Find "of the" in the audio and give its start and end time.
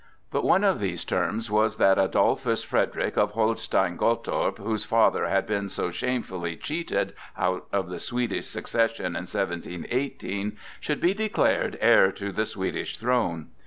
7.71-7.99